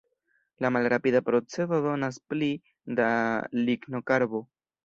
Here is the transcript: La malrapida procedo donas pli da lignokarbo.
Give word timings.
La 0.63 0.71
malrapida 0.77 1.21
procedo 1.27 1.79
donas 1.87 2.19
pli 2.33 2.51
da 3.01 3.07
lignokarbo. 3.63 4.47